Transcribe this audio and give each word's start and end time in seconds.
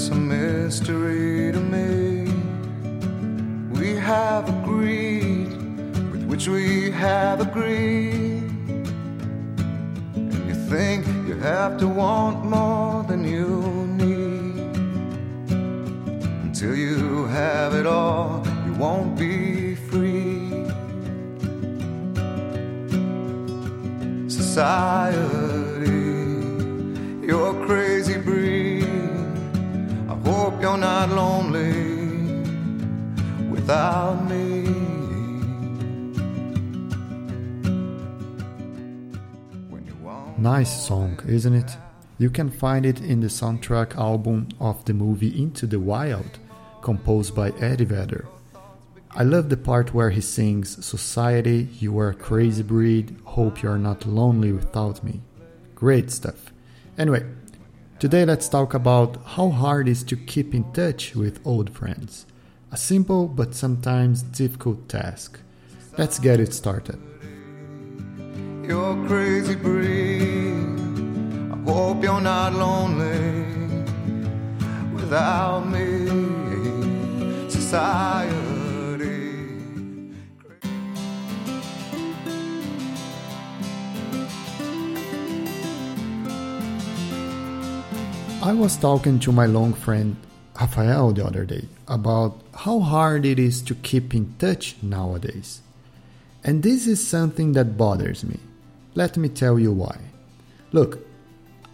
it's 0.00 0.08
a 0.08 0.14
mystery 0.14 1.52
to 1.52 1.60
me. 1.60 2.24
We 3.78 3.96
have 3.96 4.48
agreed 4.48 5.52
with 6.10 6.24
which 6.24 6.48
we 6.48 6.90
have 6.90 7.42
agreed. 7.42 8.48
And 10.14 10.48
you 10.48 10.54
think 10.70 11.06
you 11.28 11.34
have 11.40 11.76
to 11.80 11.86
want 11.86 12.46
more 12.46 13.02
than 13.02 13.24
you 13.24 13.50
need. 14.02 14.74
Until 16.46 16.74
you 16.74 17.26
have 17.26 17.74
it 17.74 17.84
all, 17.86 18.42
you 18.64 18.72
won't 18.72 19.18
be 19.18 19.74
free. 19.74 20.64
Society, 24.30 25.49
hope 30.50 30.62
you're 30.62 30.76
not 30.76 31.10
lonely 31.10 31.72
without 33.48 34.28
me. 34.28 34.64
You 39.86 39.94
Nice 40.38 40.86
song, 40.86 41.20
isn't 41.26 41.54
it? 41.54 41.76
You 42.18 42.30
can 42.30 42.50
find 42.50 42.84
it 42.84 43.00
in 43.00 43.20
the 43.20 43.28
soundtrack 43.28 43.96
album 43.96 44.48
of 44.58 44.84
the 44.84 44.94
movie 44.94 45.40
Into 45.40 45.66
the 45.66 45.78
Wild, 45.78 46.38
composed 46.82 47.34
by 47.34 47.50
Eddie 47.60 47.84
Vedder. 47.84 48.26
I 49.12 49.22
love 49.22 49.50
the 49.50 49.56
part 49.56 49.94
where 49.94 50.10
he 50.10 50.20
sings, 50.20 50.84
Society, 50.84 51.68
you 51.78 51.98
are 52.00 52.10
a 52.10 52.14
crazy 52.14 52.62
breed, 52.62 53.16
hope 53.24 53.62
you're 53.62 53.78
not 53.78 54.06
lonely 54.06 54.52
without 54.52 55.04
me. 55.04 55.20
Great 55.74 56.10
stuff. 56.10 56.52
Anyway, 56.98 57.24
today 58.00 58.24
let's 58.24 58.48
talk 58.48 58.72
about 58.72 59.18
how 59.36 59.50
hard 59.50 59.86
it 59.86 59.90
is 59.90 60.02
to 60.02 60.16
keep 60.16 60.54
in 60.54 60.64
touch 60.72 61.14
with 61.14 61.38
old 61.46 61.68
friends. 61.68 62.24
A 62.72 62.76
simple 62.78 63.28
but 63.28 63.54
sometimes 63.54 64.22
difficult 64.22 64.88
task. 64.88 65.38
Let's 65.98 66.18
get 66.18 66.40
it 66.40 66.54
started. 66.54 66.98
You're 68.66 69.06
crazy 69.06 69.54
breed. 69.54 70.80
I 71.52 71.58
hope 71.70 72.02
you're 72.02 72.22
not 72.22 72.54
lonely 72.54 73.44
without 74.94 75.66
me. 75.66 75.69
I 88.42 88.54
was 88.54 88.78
talking 88.78 89.18
to 89.20 89.32
my 89.32 89.44
long 89.44 89.74
friend 89.74 90.16
Rafael 90.58 91.12
the 91.12 91.26
other 91.26 91.44
day 91.44 91.68
about 91.86 92.40
how 92.54 92.80
hard 92.80 93.26
it 93.26 93.38
is 93.38 93.60
to 93.60 93.74
keep 93.74 94.14
in 94.14 94.34
touch 94.38 94.76
nowadays. 94.82 95.60
And 96.42 96.62
this 96.62 96.86
is 96.86 97.06
something 97.06 97.52
that 97.52 97.76
bothers 97.76 98.24
me. 98.24 98.40
Let 98.94 99.18
me 99.18 99.28
tell 99.28 99.58
you 99.58 99.72
why. 99.72 99.98
Look, 100.72 101.06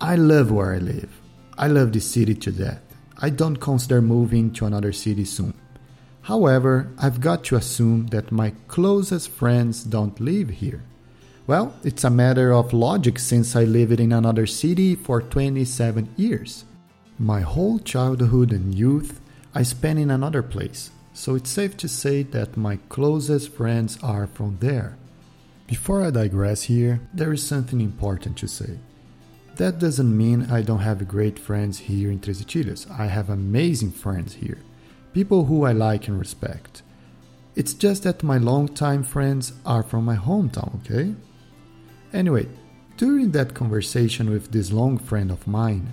I 0.00 0.16
love 0.16 0.50
where 0.50 0.74
I 0.74 0.78
live. 0.78 1.20
I 1.56 1.68
love 1.68 1.92
this 1.92 2.10
city 2.10 2.34
to 2.34 2.50
death. 2.50 2.82
I 3.16 3.30
don't 3.30 3.58
consider 3.58 4.02
moving 4.02 4.52
to 4.54 4.66
another 4.66 4.92
city 4.92 5.24
soon. 5.24 5.54
However, 6.22 6.90
I've 6.98 7.20
got 7.20 7.44
to 7.44 7.56
assume 7.56 8.08
that 8.08 8.32
my 8.32 8.54
closest 8.66 9.30
friends 9.30 9.84
don't 9.84 10.18
live 10.18 10.48
here. 10.50 10.82
Well, 11.46 11.76
it's 11.84 12.02
a 12.02 12.10
matter 12.10 12.52
of 12.52 12.72
logic 12.72 13.20
since 13.20 13.54
I 13.54 13.62
lived 13.62 14.00
in 14.00 14.10
another 14.10 14.46
city 14.46 14.96
for 14.96 15.22
27 15.22 16.08
years. 16.16 16.64
My 17.20 17.40
whole 17.40 17.78
childhood 17.78 18.50
and 18.50 18.74
youth 18.74 19.20
I 19.54 19.62
spent 19.62 20.00
in 20.00 20.10
another 20.10 20.42
place, 20.42 20.90
so 21.14 21.36
it's 21.36 21.48
safe 21.48 21.76
to 21.76 21.88
say 21.88 22.24
that 22.24 22.56
my 22.56 22.80
closest 22.88 23.52
friends 23.52 23.96
are 24.02 24.26
from 24.26 24.58
there. 24.58 24.98
Before 25.68 26.04
I 26.04 26.10
digress 26.10 26.64
here, 26.64 27.00
there 27.14 27.32
is 27.32 27.46
something 27.46 27.80
important 27.80 28.36
to 28.38 28.48
say. 28.48 28.80
That 29.54 29.78
doesn't 29.78 30.16
mean 30.16 30.50
I 30.50 30.62
don't 30.62 30.80
have 30.80 31.06
great 31.06 31.38
friends 31.38 31.78
here 31.78 32.10
in 32.10 32.18
Itilhas. 32.18 32.90
I 32.90 33.06
have 33.06 33.30
amazing 33.30 33.92
friends 33.92 34.34
here, 34.34 34.58
people 35.14 35.44
who 35.44 35.64
I 35.64 35.70
like 35.70 36.08
and 36.08 36.18
respect. 36.18 36.82
It's 37.54 37.72
just 37.72 38.02
that 38.02 38.24
my 38.24 38.36
longtime 38.36 39.04
friends 39.04 39.52
are 39.64 39.84
from 39.84 40.04
my 40.04 40.16
hometown, 40.16 40.84
okay? 40.84 41.14
Anyway, 42.12 42.46
during 42.96 43.32
that 43.32 43.54
conversation 43.54 44.30
with 44.30 44.52
this 44.52 44.72
long 44.72 44.98
friend 44.98 45.30
of 45.30 45.46
mine, 45.46 45.92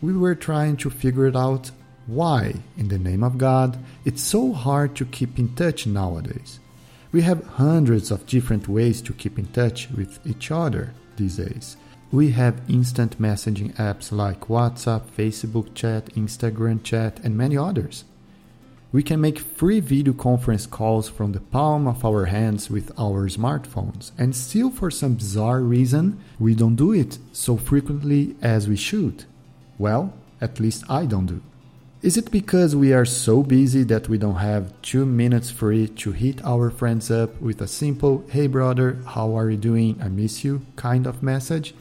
we 0.00 0.12
were 0.12 0.34
trying 0.34 0.76
to 0.78 0.90
figure 0.90 1.36
out 1.36 1.70
why, 2.06 2.54
in 2.76 2.88
the 2.88 2.98
name 2.98 3.22
of 3.22 3.38
God, 3.38 3.78
it's 4.04 4.22
so 4.22 4.52
hard 4.52 4.96
to 4.96 5.04
keep 5.04 5.38
in 5.38 5.54
touch 5.54 5.86
nowadays. 5.86 6.58
We 7.12 7.22
have 7.22 7.46
hundreds 7.46 8.10
of 8.10 8.26
different 8.26 8.68
ways 8.68 9.00
to 9.02 9.12
keep 9.12 9.38
in 9.38 9.46
touch 9.46 9.88
with 9.90 10.18
each 10.26 10.50
other 10.50 10.92
these 11.16 11.36
days. 11.36 11.76
We 12.10 12.32
have 12.32 12.60
instant 12.68 13.20
messaging 13.20 13.74
apps 13.76 14.12
like 14.12 14.48
WhatsApp, 14.48 15.02
Facebook 15.16 15.74
chat, 15.74 16.06
Instagram 16.14 16.82
chat, 16.82 17.20
and 17.22 17.36
many 17.36 17.56
others. 17.56 18.04
We 18.92 19.02
can 19.02 19.22
make 19.22 19.38
free 19.38 19.80
video 19.80 20.12
conference 20.12 20.66
calls 20.66 21.08
from 21.08 21.32
the 21.32 21.40
palm 21.40 21.88
of 21.88 22.04
our 22.04 22.26
hands 22.26 22.68
with 22.68 22.92
our 22.98 23.26
smartphones, 23.26 24.10
and 24.18 24.36
still, 24.36 24.68
for 24.70 24.90
some 24.90 25.14
bizarre 25.14 25.60
reason, 25.60 26.18
we 26.38 26.54
don't 26.54 26.76
do 26.76 26.92
it 26.92 27.18
so 27.32 27.56
frequently 27.56 28.36
as 28.42 28.68
we 28.68 28.76
should. 28.76 29.24
Well, 29.78 30.12
at 30.42 30.60
least 30.60 30.84
I 30.90 31.06
don't 31.06 31.24
do. 31.24 31.40
Is 32.02 32.18
it 32.18 32.30
because 32.30 32.76
we 32.76 32.92
are 32.92 33.06
so 33.06 33.42
busy 33.42 33.82
that 33.84 34.10
we 34.10 34.18
don't 34.18 34.36
have 34.36 34.74
two 34.82 35.06
minutes 35.06 35.50
free 35.50 35.88
to 35.88 36.12
hit 36.12 36.44
our 36.44 36.68
friends 36.68 37.10
up 37.10 37.40
with 37.40 37.62
a 37.62 37.68
simple, 37.68 38.26
hey 38.28 38.46
brother, 38.46 38.98
how 39.06 39.34
are 39.38 39.48
you 39.48 39.56
doing? 39.56 40.02
I 40.02 40.08
miss 40.08 40.44
you 40.44 40.66
kind 40.76 41.06
of 41.06 41.22
message? 41.22 41.74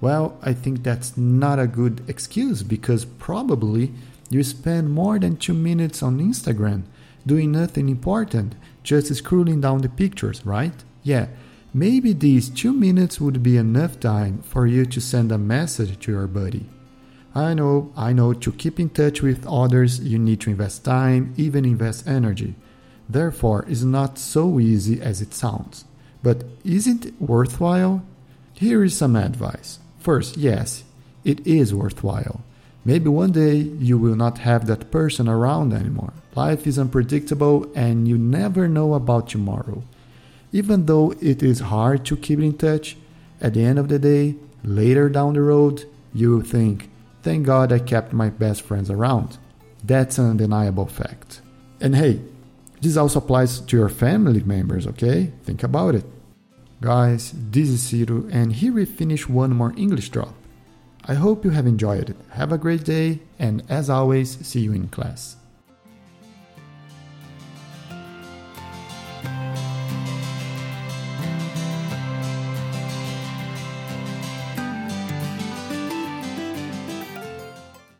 Well, 0.00 0.38
I 0.40 0.54
think 0.54 0.82
that's 0.82 1.18
not 1.18 1.58
a 1.58 1.66
good 1.66 2.02
excuse 2.08 2.62
because 2.62 3.04
probably 3.04 3.92
you 4.30 4.42
spend 4.42 4.90
more 4.90 5.18
than 5.18 5.36
two 5.36 5.54
minutes 5.54 6.02
on 6.02 6.18
Instagram 6.18 6.84
doing 7.26 7.52
nothing 7.52 7.88
important, 7.88 8.54
just 8.82 9.10
scrolling 9.12 9.60
down 9.60 9.82
the 9.82 9.88
pictures, 9.88 10.44
right? 10.46 10.84
Yeah, 11.02 11.26
maybe 11.74 12.12
these 12.12 12.48
two 12.48 12.72
minutes 12.72 13.20
would 13.20 13.42
be 13.42 13.56
enough 13.56 13.98
time 14.00 14.42
for 14.42 14.66
you 14.66 14.86
to 14.86 15.00
send 15.00 15.32
a 15.32 15.38
message 15.38 15.98
to 16.00 16.12
your 16.12 16.26
buddy. 16.26 16.66
I 17.34 17.52
know, 17.52 17.92
I 17.96 18.12
know, 18.12 18.32
to 18.32 18.52
keep 18.52 18.80
in 18.80 18.88
touch 18.90 19.20
with 19.20 19.46
others, 19.46 20.00
you 20.00 20.18
need 20.18 20.40
to 20.42 20.50
invest 20.50 20.84
time, 20.84 21.34
even 21.36 21.64
invest 21.64 22.06
energy. 22.06 22.54
Therefore, 23.08 23.64
it's 23.68 23.82
not 23.82 24.18
so 24.18 24.58
easy 24.58 25.00
as 25.02 25.20
it 25.20 25.34
sounds. 25.34 25.84
But 26.22 26.44
isn't 26.64 27.04
it 27.04 27.20
worthwhile? 27.20 28.02
Here 28.54 28.82
is 28.82 28.96
some 28.96 29.16
advice. 29.16 29.78
First, 29.98 30.38
yes, 30.38 30.82
it 31.24 31.46
is 31.46 31.74
worthwhile. 31.74 32.40
Maybe 32.86 33.08
one 33.08 33.32
day 33.32 33.56
you 33.56 33.98
will 33.98 34.14
not 34.14 34.38
have 34.38 34.68
that 34.68 34.92
person 34.92 35.28
around 35.28 35.72
anymore. 35.72 36.12
Life 36.36 36.68
is 36.68 36.78
unpredictable 36.78 37.68
and 37.74 38.06
you 38.06 38.16
never 38.16 38.68
know 38.68 38.94
about 38.94 39.28
tomorrow. 39.28 39.82
Even 40.52 40.86
though 40.86 41.12
it 41.20 41.42
is 41.42 41.58
hard 41.74 42.04
to 42.06 42.16
keep 42.16 42.38
in 42.38 42.56
touch, 42.56 42.96
at 43.40 43.54
the 43.54 43.64
end 43.64 43.80
of 43.80 43.88
the 43.88 43.98
day, 43.98 44.36
later 44.62 45.08
down 45.08 45.34
the 45.34 45.40
road, 45.40 45.84
you 46.14 46.30
will 46.30 46.42
think, 46.42 46.88
thank 47.24 47.44
God 47.44 47.72
I 47.72 47.80
kept 47.80 48.12
my 48.12 48.30
best 48.30 48.62
friends 48.62 48.88
around. 48.88 49.36
That's 49.82 50.18
an 50.18 50.30
undeniable 50.30 50.86
fact. 50.86 51.40
And 51.80 51.96
hey, 51.96 52.20
this 52.80 52.96
also 52.96 53.18
applies 53.18 53.58
to 53.58 53.76
your 53.76 53.88
family 53.88 54.44
members, 54.44 54.86
okay? 54.86 55.32
Think 55.42 55.64
about 55.64 55.96
it. 55.96 56.04
Guys, 56.80 57.32
this 57.34 57.68
is 57.68 57.82
Ciro, 57.82 58.28
and 58.30 58.52
here 58.52 58.74
we 58.74 58.84
finish 58.84 59.28
one 59.28 59.52
more 59.52 59.74
English 59.76 60.10
drop. 60.10 60.34
I 61.08 61.14
hope 61.14 61.44
you 61.44 61.50
have 61.50 61.66
enjoyed 61.66 62.10
it. 62.10 62.16
Have 62.30 62.50
a 62.50 62.58
great 62.58 62.84
day, 62.84 63.20
and 63.38 63.62
as 63.68 63.88
always, 63.88 64.44
see 64.44 64.60
you 64.60 64.72
in 64.72 64.88
class. 64.88 65.36